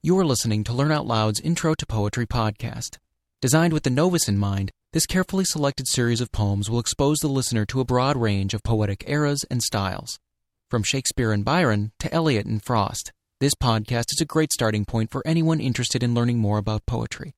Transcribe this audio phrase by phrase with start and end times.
[0.00, 2.98] You are listening to Learn Out Loud's Intro to Poetry podcast.
[3.42, 7.26] Designed with the novice in mind, this carefully selected series of poems will expose the
[7.26, 10.20] listener to a broad range of poetic eras and styles.
[10.70, 15.10] From Shakespeare and Byron to Eliot and Frost, this podcast is a great starting point
[15.10, 17.34] for anyone interested in learning more about poetry.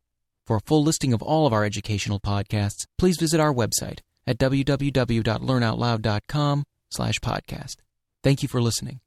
[0.46, 4.36] For a full listing of all of our educational podcasts, please visit our website at
[4.36, 7.76] www.learnoutloud.com slash podcast.
[8.22, 9.00] Thank you for listening.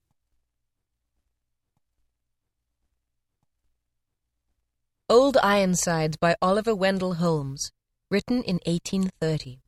[5.14, 7.71] Old Ironsides by Oliver Wendell Holmes,
[8.09, 9.59] written in 1830.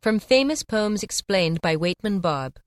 [0.00, 2.58] From Famous Poems Explained by Waitman Barbe.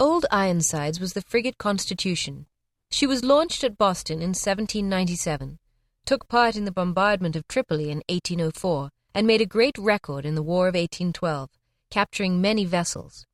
[0.00, 2.46] Old Ironsides was the frigate Constitution.
[2.90, 5.58] She was launched at Boston in 1797,
[6.06, 10.36] took part in the bombardment of Tripoli in 1804, and made a great record in
[10.36, 11.50] the War of 1812,
[11.90, 13.26] capturing many vessels.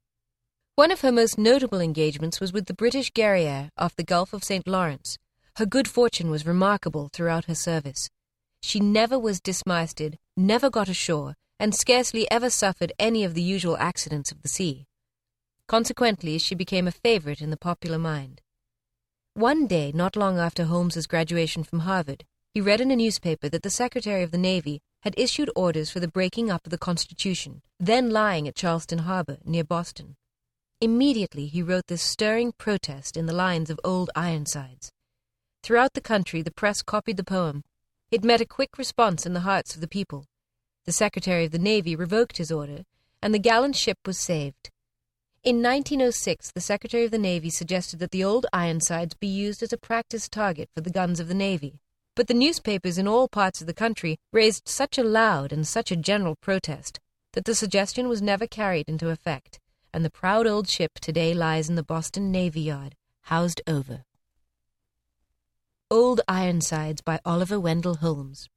[0.74, 4.42] One of her most notable engagements was with the British Guerriere off the Gulf of
[4.42, 4.66] St.
[4.66, 5.18] Lawrence.
[5.56, 8.08] Her good fortune was remarkable throughout her service.
[8.62, 13.76] She never was dismasted, never got ashore, and scarcely ever suffered any of the usual
[13.76, 14.86] accidents of the sea.
[15.68, 18.40] Consequently, she became a favorite in the popular mind.
[19.34, 22.24] One day, not long after Holmes's graduation from Harvard,
[22.54, 26.00] he read in a newspaper that the Secretary of the Navy had issued orders for
[26.00, 30.16] the breaking up of the Constitution, then lying at Charlestown Harbor, near Boston.
[30.80, 34.90] Immediately he wrote this stirring protest in the lines of Old Ironsides.
[35.62, 37.62] Throughout the country, the press copied the poem.
[38.10, 40.24] It met a quick response in the hearts of the people.
[40.86, 42.82] The Secretary of the Navy revoked his order,
[43.22, 44.70] and the gallant ship was saved.
[45.44, 49.72] In 1906, the Secretary of the Navy suggested that the old Ironsides be used as
[49.72, 51.78] a practice target for the guns of the Navy.
[52.16, 55.92] But the newspapers in all parts of the country raised such a loud and such
[55.92, 56.98] a general protest
[57.34, 59.60] that the suggestion was never carried into effect,
[59.94, 64.04] and the proud old ship today lies in the Boston Navy Yard, housed over.
[65.92, 68.48] Old Ironsides by Oliver Wendell Holmes.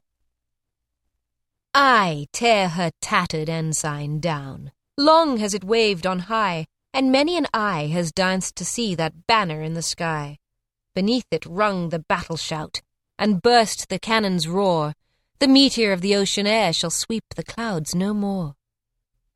[1.73, 4.71] Ay tear her tattered ensign down.
[4.97, 9.27] Long has it waved on high, and many an eye has danced to see that
[9.27, 10.37] banner in the sky.
[10.93, 12.81] Beneath it rung the battle shout,
[13.19, 14.93] and burst the cannon's roar.
[15.39, 18.55] The meteor of the ocean air shall sweep the clouds no more.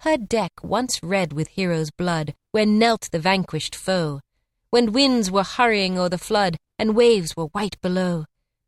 [0.03, 4.21] Her deck once red with heroes' blood, where knelt the vanquished foe,
[4.69, 8.25] when winds were hurrying o'er the flood, and waves were white below.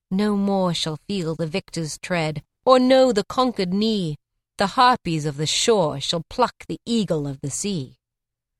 [0.10, 4.18] No more shall feel the victor's tread, or know the conquered knee.
[4.58, 7.98] The harpies of the shore shall pluck the eagle of the sea.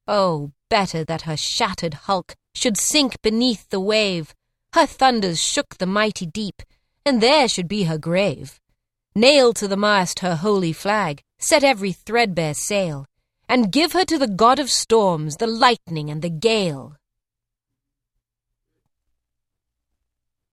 [0.08, 4.34] Oh, better that her shattered hulk should sink beneath the wave.
[4.74, 6.62] Her thunders shook the mighty deep,
[7.06, 8.60] and there should be her grave.
[9.14, 13.06] Nail to the mast her holy flag, set every threadbare sail,
[13.50, 16.96] and give her to the god of storms, the lightning and the gale.